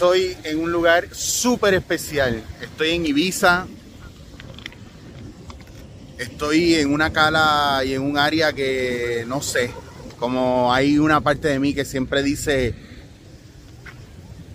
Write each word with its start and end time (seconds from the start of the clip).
Estoy 0.00 0.34
en 0.44 0.58
un 0.58 0.72
lugar 0.72 1.08
súper 1.12 1.74
especial. 1.74 2.42
Estoy 2.62 2.92
en 2.92 3.04
Ibiza. 3.04 3.66
Estoy 6.16 6.76
en 6.76 6.90
una 6.94 7.12
cala 7.12 7.82
y 7.84 7.92
en 7.92 8.00
un 8.00 8.16
área 8.16 8.54
que 8.54 9.26
no 9.28 9.42
sé. 9.42 9.70
Como 10.18 10.72
hay 10.72 10.98
una 10.98 11.20
parte 11.20 11.48
de 11.48 11.58
mí 11.58 11.74
que 11.74 11.84
siempre 11.84 12.22
dice, 12.22 12.74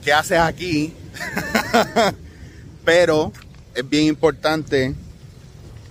¿qué 0.03 0.13
haces 0.13 0.39
aquí? 0.39 0.95
Pero 2.84 3.31
es 3.75 3.88
bien 3.88 4.05
importante 4.05 4.95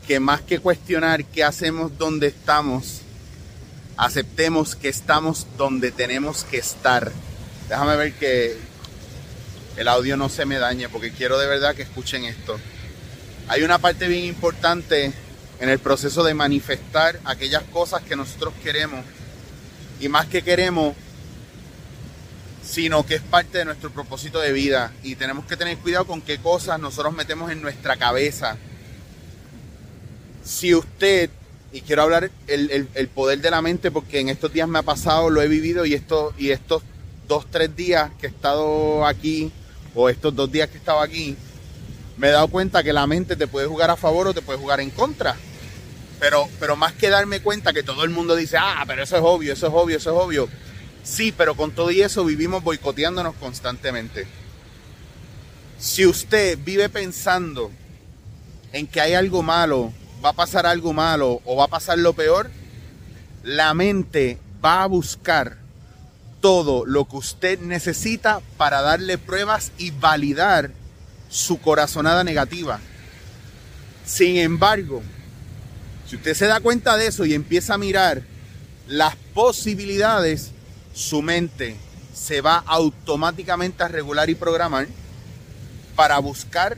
que 0.05 0.19
más 0.19 0.41
que 0.41 0.59
cuestionar 0.59 1.25
qué 1.27 1.45
hacemos 1.45 1.97
donde 1.97 2.27
estamos, 2.27 3.03
aceptemos 3.97 4.75
que 4.75 4.89
estamos 4.89 5.47
donde 5.57 5.93
tenemos 5.93 6.43
que 6.43 6.57
estar. 6.57 7.13
Déjame 7.69 7.95
ver 7.95 8.15
que 8.15 8.74
el 9.77 9.89
audio 9.89 10.17
no 10.17 10.29
se 10.29 10.45
me 10.47 10.59
dañe 10.59 10.89
porque 10.89 11.11
quiero 11.11 11.39
de 11.39 11.47
verdad 11.47 11.75
que 11.75 11.83
escuchen 11.83 12.25
esto. 12.25 12.59
Hay 13.49 13.63
una 13.63 13.79
parte 13.79 14.09
bien 14.09 14.25
importante 14.25 15.13
en 15.61 15.69
el 15.69 15.79
proceso 15.79 16.23
de 16.25 16.35
manifestar 16.35 17.21
aquellas 17.25 17.63
cosas 17.65 18.03
que 18.03 18.17
nosotros 18.17 18.55
queremos 18.63 19.05
y 20.01 20.09
más 20.09 20.27
que 20.27 20.43
queremos, 20.43 20.95
sino 22.63 23.05
que 23.05 23.17
es 23.17 23.23
parte 23.23 23.59
de 23.59 23.65
nuestro 23.65 23.91
propósito 23.91 24.41
de 24.41 24.53
vida 24.53 24.93
y 25.03 25.17
tenemos 25.17 25.45
que 25.45 25.57
tener 25.57 25.77
cuidado 25.79 26.07
con 26.07 26.23
qué 26.23 26.39
cosas 26.39 26.81
nosotros 26.81 27.15
metemos 27.15 27.51
en 27.51 27.61
nuestra 27.61 27.97
cabeza. 27.97 28.57
Si 30.45 30.75
usted, 30.75 31.31
y 31.73 31.81
quiero 31.81 32.03
hablar 32.03 32.31
el, 32.47 33.09
poder 33.15 33.41
de 33.41 33.51
la 33.51 33.63
mente 33.63 33.91
porque 33.91 34.21
en 34.21 34.29
estos 34.29 34.53
días 34.53 34.69
me 34.69 34.79
ha 34.79 34.83
pasado, 34.83 35.31
lo 35.31 35.43
he 35.43 35.49
vivido 35.49 35.85
y, 35.85 35.95
esto, 35.95 36.33
y 36.39 36.51
estos 36.51 36.83
dos, 37.29 37.47
tres 37.51 37.75
días 37.75 38.11
que 38.21 38.27
he 38.27 38.31
estado 38.31 39.07
aquí, 39.07 39.53
o 39.95 40.09
estos 40.09 40.35
dos 40.35 40.51
días 40.51 40.69
que 40.69 40.77
he 40.77 40.79
estado 40.79 41.01
aquí, 41.01 41.37
me 42.17 42.29
he 42.29 42.31
dado 42.31 42.49
cuenta 42.49 42.83
que 42.83 42.93
la 42.93 43.07
mente 43.07 43.37
te 43.37 43.47
puede 43.47 43.67
jugar 43.67 43.91
a 43.91 43.97
favor 43.97 44.29
o 44.29 44.35
te 44.35 44.43
puede 44.43 44.59
jugar 44.59 44.81
en 44.81 44.91
contra. 44.91 45.37
Pero, 46.21 46.49
pero 46.61 46.77
más 46.77 46.93
que 46.93 47.11
darme 47.11 47.41
cuenta 47.41 47.73
que 47.73 47.83
todo 47.83 48.05
el 48.05 48.11
mundo 48.11 48.37
dice, 48.37 48.57
ah, 48.59 48.85
pero 48.87 49.03
eso 49.03 49.17
es 49.17 49.23
obvio, 49.25 49.53
eso 49.53 49.67
es 49.67 49.73
obvio, 49.75 49.97
eso 49.97 50.11
es 50.11 50.17
obvio. 50.17 50.49
Sí, 51.03 51.33
pero 51.37 51.55
con 51.55 51.73
todo 51.73 51.91
y 51.91 52.01
eso 52.01 52.25
vivimos 52.25 52.63
boicoteándonos 52.63 53.35
constantemente. 53.37 54.27
Si 55.79 56.07
usted 56.07 56.59
vive 56.65 56.89
pensando 56.89 57.71
en 58.73 58.87
que 58.87 59.01
hay 59.01 59.15
algo 59.15 59.43
malo, 59.43 59.93
va 60.25 60.31
a 60.31 60.35
pasar 60.35 60.67
algo 60.67 60.93
malo 60.93 61.43
o 61.45 61.57
va 61.57 61.65
a 61.65 61.69
pasar 61.69 61.99
lo 61.99 62.15
peor, 62.15 62.51
la 63.43 63.75
mente 63.75 64.39
va 64.65 64.83
a 64.83 64.87
buscar 64.87 65.59
todo 66.45 66.85
lo 66.85 67.09
que 67.09 67.17
usted 67.17 67.59
necesita 67.59 68.43
para 68.59 68.83
darle 68.83 69.17
pruebas 69.17 69.73
y 69.79 69.93
validar 69.93 70.73
su 71.31 71.59
corazonada 71.59 72.23
negativa. 72.23 72.81
Sin 74.05 74.37
embargo, 74.37 75.01
si 76.07 76.17
usted 76.17 76.35
se 76.35 76.47
da 76.47 76.61
cuenta 76.61 76.99
de 76.99 77.07
eso 77.07 77.25
y 77.25 77.33
empieza 77.33 77.73
a 77.73 77.79
mirar 77.79 78.21
las 78.87 79.17
posibilidades, 79.33 80.51
su 80.93 81.23
mente 81.23 81.77
se 82.13 82.43
va 82.43 82.63
automáticamente 82.67 83.83
a 83.83 83.89
regular 83.89 84.29
y 84.29 84.35
programar 84.35 84.87
para 85.97 86.19
buscar 86.19 86.77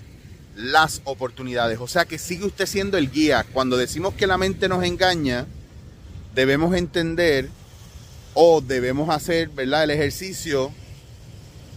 las 0.55 1.01
oportunidades. 1.03 1.81
O 1.81 1.89
sea 1.89 2.05
que 2.05 2.19
sigue 2.19 2.45
usted 2.45 2.67
siendo 2.67 2.99
el 2.99 3.11
guía. 3.11 3.45
Cuando 3.53 3.77
decimos 3.77 4.15
que 4.15 4.29
la 4.29 4.39
mente 4.39 4.69
nos 4.69 4.85
engaña, 4.85 5.45
debemos 6.37 6.73
entender 6.77 7.51
o 8.39 8.61
debemos 8.61 9.09
hacer, 9.09 9.49
¿verdad? 9.49 9.85
El 9.85 9.93
ejercicio 9.93 10.71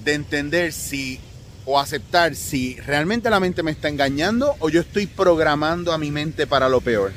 de 0.04 0.14
entender 0.14 0.74
si 0.74 1.18
o 1.64 1.80
aceptar 1.80 2.36
si 2.36 2.76
realmente 2.82 3.30
la 3.30 3.40
mente 3.40 3.64
me 3.64 3.72
está 3.72 3.88
engañando 3.88 4.58
o 4.60 4.70
yo 4.70 4.82
estoy 4.82 5.08
programando 5.08 5.94
a 5.94 5.98
mi 5.98 6.12
mente 6.12 6.48
para 6.48 6.68
lo 6.68 6.82
peor. 6.82 7.14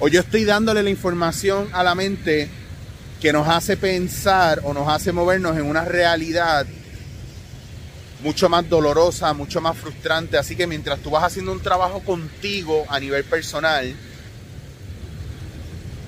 O 0.00 0.08
yo 0.08 0.20
estoy 0.20 0.44
dándole 0.44 0.82
la 0.82 0.88
información 0.88 1.68
a 1.72 1.82
la 1.82 1.94
mente 1.94 2.48
que 3.20 3.30
nos 3.30 3.46
hace 3.46 3.76
pensar 3.76 4.62
o 4.64 4.72
nos 4.72 4.88
hace 4.88 5.12
movernos 5.12 5.54
en 5.58 5.66
una 5.66 5.84
realidad 5.84 6.66
mucho 8.22 8.48
más 8.48 8.66
dolorosa, 8.70 9.34
mucho 9.34 9.60
más 9.60 9.76
frustrante. 9.76 10.38
Así 10.38 10.56
que 10.56 10.66
mientras 10.66 10.98
tú 11.00 11.10
vas 11.10 11.24
haciendo 11.24 11.52
un 11.52 11.60
trabajo 11.60 12.00
contigo 12.00 12.86
a 12.88 12.98
nivel 12.98 13.24
personal, 13.24 13.94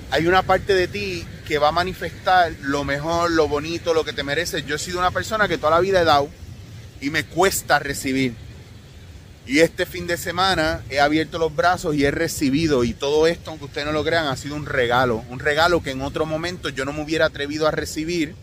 hay 0.09 0.25
una 0.25 0.41
parte 0.41 0.73
de 0.73 0.87
ti 0.87 1.27
que 1.45 1.59
va 1.59 1.69
a 1.69 1.71
manifestar 1.71 2.51
lo 2.61 2.83
mejor, 2.83 3.31
lo 3.31 3.47
bonito, 3.47 3.93
lo 3.93 4.03
que 4.03 4.13
te 4.13 4.23
mereces. 4.23 4.65
Yo 4.65 4.75
he 4.75 4.79
sido 4.79 4.99
una 4.99 5.11
persona 5.11 5.47
que 5.47 5.57
toda 5.57 5.71
la 5.71 5.79
vida 5.79 6.01
he 6.01 6.05
dado 6.05 6.29
y 6.99 7.09
me 7.09 7.23
cuesta 7.23 7.79
recibir. 7.79 8.33
Y 9.47 9.59
este 9.59 9.85
fin 9.85 10.07
de 10.07 10.17
semana 10.17 10.81
he 10.89 10.99
abierto 10.99 11.37
los 11.37 11.55
brazos 11.55 11.95
y 11.95 12.03
he 12.03 12.11
recibido. 12.11 12.83
Y 12.83 12.93
todo 12.93 13.27
esto, 13.27 13.51
aunque 13.51 13.65
ustedes 13.65 13.85
no 13.85 13.93
lo 13.93 14.03
crean, 14.03 14.25
ha 14.25 14.35
sido 14.35 14.55
un 14.55 14.65
regalo. 14.65 15.23
Un 15.29 15.39
regalo 15.39 15.83
que 15.83 15.91
en 15.91 16.01
otro 16.01 16.25
momento 16.25 16.69
yo 16.69 16.83
no 16.83 16.93
me 16.93 17.03
hubiera 17.03 17.27
atrevido 17.27 17.67
a 17.67 17.71
recibir. 17.71 18.35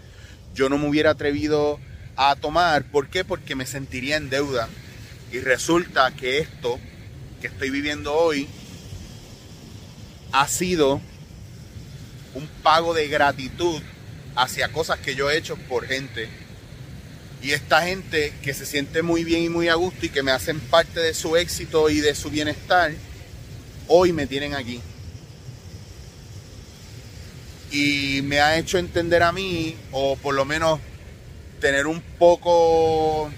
Yo 0.54 0.68
no 0.68 0.78
me 0.78 0.88
hubiera 0.88 1.10
atrevido 1.10 1.80
a 2.16 2.36
tomar. 2.36 2.84
¿Por 2.84 3.08
qué? 3.08 3.24
Porque 3.24 3.56
me 3.56 3.66
sentiría 3.66 4.16
en 4.16 4.30
deuda. 4.30 4.68
Y 5.32 5.40
resulta 5.40 6.12
que 6.12 6.38
esto 6.38 6.78
que 7.40 7.48
estoy 7.48 7.70
viviendo 7.70 8.14
hoy 8.14 8.48
ha 10.30 10.46
sido 10.46 11.00
un 12.34 12.46
pago 12.62 12.94
de 12.94 13.08
gratitud 13.08 13.80
hacia 14.34 14.68
cosas 14.68 14.98
que 15.00 15.14
yo 15.14 15.30
he 15.30 15.36
hecho 15.36 15.56
por 15.56 15.86
gente. 15.86 16.28
Y 17.42 17.52
esta 17.52 17.82
gente 17.82 18.32
que 18.42 18.54
se 18.54 18.66
siente 18.66 19.02
muy 19.02 19.24
bien 19.24 19.42
y 19.42 19.48
muy 19.48 19.68
a 19.68 19.74
gusto 19.74 20.06
y 20.06 20.10
que 20.10 20.22
me 20.22 20.30
hacen 20.30 20.60
parte 20.60 21.00
de 21.00 21.12
su 21.12 21.36
éxito 21.36 21.90
y 21.90 22.00
de 22.00 22.14
su 22.14 22.30
bienestar, 22.30 22.92
hoy 23.88 24.12
me 24.12 24.26
tienen 24.26 24.54
aquí. 24.54 24.80
Y 27.72 28.20
me 28.22 28.40
ha 28.40 28.58
hecho 28.58 28.78
entender 28.78 29.22
a 29.22 29.32
mí, 29.32 29.76
o 29.90 30.16
por 30.16 30.34
lo 30.34 30.44
menos 30.44 30.78
tener 31.60 31.86
un 31.86 32.00
poco, 32.18 33.30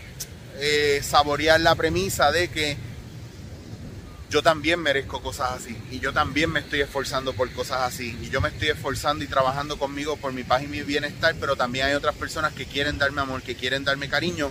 eh, 0.58 1.00
saborear 1.02 1.60
la 1.60 1.74
premisa 1.74 2.30
de 2.30 2.48
que 2.48 2.76
yo 4.30 4.42
también 4.42 4.80
merezco 4.80 5.20
cosas 5.20 5.52
así 5.52 5.76
y 5.90 6.00
yo 6.00 6.12
también 6.12 6.50
me 6.50 6.60
estoy 6.60 6.80
esforzando 6.80 7.32
por 7.34 7.50
cosas 7.52 7.82
así 7.82 8.16
y 8.22 8.30
yo 8.30 8.40
me 8.40 8.48
estoy 8.48 8.68
esforzando 8.68 9.24
y 9.24 9.28
trabajando 9.28 9.78
conmigo 9.78 10.16
por 10.16 10.32
mi 10.32 10.42
paz 10.42 10.62
y 10.62 10.66
mi 10.66 10.82
bienestar, 10.82 11.34
pero 11.38 11.56
también 11.56 11.86
hay 11.86 11.94
otras 11.94 12.14
personas 12.14 12.52
que 12.52 12.66
quieren 12.66 12.98
darme 12.98 13.20
amor, 13.20 13.42
que 13.42 13.54
quieren 13.54 13.84
darme 13.84 14.08
cariño 14.08 14.50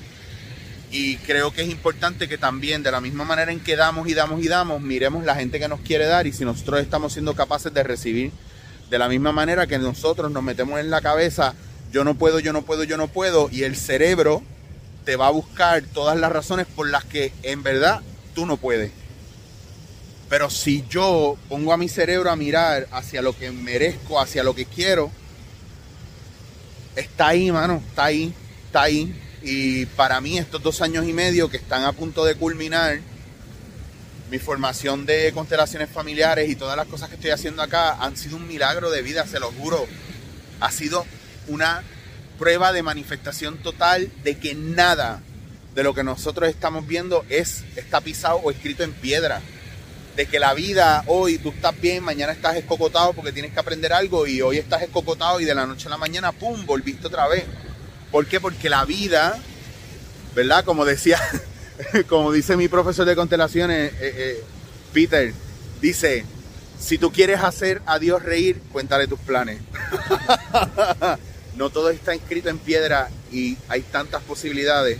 y 0.92 1.18
creo 1.18 1.52
que 1.52 1.64
es 1.64 1.70
importante 1.70 2.30
que 2.30 2.38
también 2.38 2.84
de 2.84 2.92
la 2.92 3.02
misma 3.02 3.26
manera 3.26 3.52
en 3.52 3.60
que 3.60 3.76
damos 3.76 4.08
y 4.08 4.14
damos 4.14 4.44
y 4.44 4.48
damos, 4.48 4.80
miremos 4.80 5.26
la 5.26 5.36
gente 5.36 5.60
que 5.60 5.68
nos 5.68 5.80
quiere 5.82 6.06
dar 6.06 6.28
y 6.28 6.34
si 6.34 6.46
nosotros 6.46 6.80
estamos 6.80 7.14
siendo 7.14 7.36
capaces 7.36 7.74
de 7.74 7.84
recibir 7.84 8.32
de 8.90 9.00
la 9.00 9.10
misma 9.10 9.32
manera 9.32 9.66
que 9.66 9.80
nosotros 9.80 10.32
nos 10.32 10.44
metemos 10.44 10.80
en 10.80 10.92
la 10.92 11.02
cabeza, 11.02 11.56
yo 11.92 12.04
no 12.04 12.16
puedo, 12.16 12.40
yo 12.40 12.54
no 12.54 12.62
puedo, 12.62 12.84
yo 12.84 12.96
no 12.98 13.08
puedo 13.08 13.50
y 13.52 13.64
el 13.64 13.76
cerebro 13.76 14.44
te 15.04 15.16
va 15.16 15.28
a 15.28 15.32
buscar 15.32 15.82
todas 15.82 16.18
las 16.18 16.32
razones 16.32 16.68
por 16.68 16.88
las 16.88 17.04
que 17.04 17.34
en 17.42 17.64
verdad 17.64 18.02
tú 18.36 18.46
no 18.46 18.58
puedes. 18.58 18.92
Pero 20.34 20.50
si 20.50 20.84
yo 20.90 21.38
pongo 21.48 21.74
a 21.74 21.78
mi 21.78 21.88
cerebro 21.88 22.32
a 22.32 22.36
mirar 22.36 22.88
hacia 22.92 23.22
lo 23.22 23.38
que 23.38 23.52
merezco, 23.52 24.20
hacia 24.20 24.42
lo 24.42 24.56
que 24.56 24.66
quiero, 24.66 25.12
está 26.96 27.28
ahí, 27.28 27.52
mano, 27.52 27.84
está 27.88 28.06
ahí, 28.06 28.34
está 28.66 28.82
ahí. 28.82 29.14
Y 29.44 29.86
para 29.86 30.20
mí 30.22 30.40
estos 30.40 30.64
dos 30.64 30.82
años 30.82 31.08
y 31.08 31.14
medio 31.14 31.52
que 31.52 31.58
están 31.58 31.84
a 31.84 31.92
punto 31.92 32.26
de 32.26 32.34
culminar, 32.34 33.00
mi 34.32 34.40
formación 34.40 35.06
de 35.06 35.32
constelaciones 35.36 35.92
familiares 35.92 36.50
y 36.50 36.56
todas 36.56 36.78
las 36.78 36.88
cosas 36.88 37.10
que 37.10 37.16
estoy 37.16 37.30
haciendo 37.30 37.62
acá 37.62 38.04
han 38.04 38.18
sido 38.18 38.38
un 38.38 38.48
milagro 38.48 38.90
de 38.90 39.04
vida, 39.04 39.28
se 39.28 39.40
lo 39.40 39.52
juro. 39.52 39.86
Ha 40.60 40.72
sido 40.72 41.06
una 41.48 41.84
prueba 42.40 42.74
de 42.74 42.82
manifestación 42.82 43.60
total 43.60 44.12
de 44.24 44.40
que 44.40 44.56
nada 44.56 45.22
de 45.76 45.84
lo 45.84 45.94
que 45.94 46.04
nosotros 46.04 46.50
estamos 46.50 46.88
viendo 46.88 47.24
es, 47.30 47.64
está 47.76 48.02
pisado 48.02 48.38
o 48.38 48.50
escrito 48.50 48.84
en 48.84 48.94
piedra 48.94 49.44
de 50.16 50.28
que 50.28 50.40
la 50.40 50.54
vida 50.54 51.04
hoy 51.08 51.38
tú 51.40 51.50
estás 51.50 51.80
bien, 51.80 52.04
mañana 52.04 52.34
estás 52.34 52.56
escocotado 52.56 53.14
porque 53.14 53.32
tienes 53.32 53.52
que 53.52 53.60
aprender 53.60 53.94
algo 53.94 54.28
y 54.28 54.42
hoy 54.42 54.58
estás 54.58 54.84
escocotado 54.84 55.40
y 55.40 55.46
de 55.46 55.56
la 55.56 55.66
noche 55.66 55.88
a 55.88 55.92
la 55.92 55.98
mañana, 55.98 56.32
¡pum!, 56.32 56.66
volviste 56.66 57.08
otra 57.08 57.28
vez. 57.28 57.46
¿Por 58.12 58.28
qué? 58.28 58.40
Porque 58.40 58.70
la 58.70 58.86
vida, 58.86 59.40
¿verdad? 60.36 60.64
Como 60.64 60.86
decía, 60.86 61.20
como 62.08 62.32
dice 62.32 62.56
mi 62.56 62.68
profesor 62.68 63.06
de 63.06 63.16
constelaciones, 63.16 63.94
eh, 63.94 63.98
eh, 64.02 64.44
Peter, 64.94 65.34
dice, 65.82 66.26
si 66.80 67.00
tú 67.00 67.12
quieres 67.12 67.42
hacer 67.42 67.82
a 67.88 67.98
Dios 67.98 68.22
reír, 68.22 68.62
cuéntale 68.72 69.08
tus 69.08 69.20
planes. 69.20 69.62
no 71.56 71.72
todo 71.72 71.90
está 71.90 72.14
escrito 72.14 72.50
en 72.50 72.60
piedra 72.60 73.10
y 73.32 73.58
hay 73.68 73.82
tantas 73.82 74.22
posibilidades. 74.22 75.00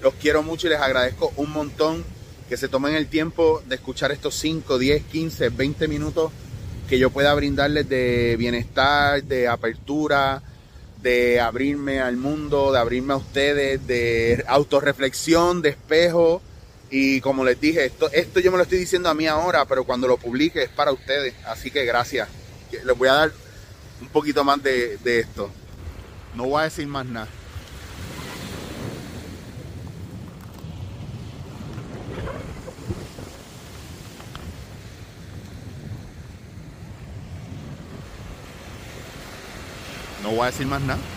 Los 0.00 0.14
quiero 0.14 0.42
mucho 0.42 0.66
y 0.66 0.70
les 0.70 0.80
agradezco 0.80 1.32
un 1.36 1.50
montón 1.50 2.04
que 2.48 2.56
se 2.56 2.68
tomen 2.68 2.94
el 2.94 3.08
tiempo 3.08 3.62
de 3.66 3.74
escuchar 3.74 4.12
estos 4.12 4.34
5, 4.36 4.78
10, 4.78 5.02
15, 5.04 5.48
20 5.50 5.88
minutos 5.88 6.32
que 6.88 6.98
yo 6.98 7.10
pueda 7.10 7.34
brindarles 7.34 7.88
de 7.88 8.36
bienestar, 8.38 9.22
de 9.24 9.48
apertura, 9.48 10.42
de 11.02 11.40
abrirme 11.40 12.00
al 12.00 12.16
mundo, 12.16 12.72
de 12.72 12.78
abrirme 12.78 13.14
a 13.14 13.16
ustedes, 13.16 13.86
de 13.86 14.44
autorreflexión, 14.46 15.62
de 15.62 15.70
espejo. 15.70 16.40
Y 16.90 17.20
como 17.20 17.44
les 17.44 17.60
dije, 17.60 17.84
esto, 17.84 18.08
esto 18.12 18.38
yo 18.38 18.52
me 18.52 18.58
lo 18.58 18.62
estoy 18.62 18.78
diciendo 18.78 19.08
a 19.08 19.14
mí 19.14 19.26
ahora, 19.26 19.64
pero 19.64 19.84
cuando 19.84 20.06
lo 20.06 20.16
publique 20.16 20.62
es 20.62 20.68
para 20.68 20.92
ustedes. 20.92 21.34
Así 21.46 21.70
que 21.70 21.84
gracias. 21.84 22.28
Les 22.84 22.96
voy 22.96 23.08
a 23.08 23.14
dar 23.14 23.32
un 24.00 24.08
poquito 24.08 24.44
más 24.44 24.62
de, 24.62 24.96
de 24.98 25.20
esto. 25.20 25.50
No 26.36 26.44
voy 26.44 26.60
a 26.60 26.64
decir 26.64 26.86
más 26.86 27.06
nada. 27.06 27.28
No 40.26 40.32
voy 40.32 40.42
a 40.42 40.46
decir 40.46 40.66
más 40.66 40.82
nada. 40.82 41.15